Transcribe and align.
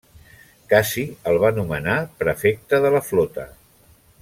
Cassi 0.71 1.03
el 1.33 1.37
va 1.43 1.51
nomenar 1.59 1.99
prefecte 2.23 2.81
de 2.87 2.93
la 2.97 3.03
flota. 3.11 3.49